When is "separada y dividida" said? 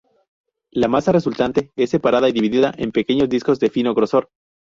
1.91-2.73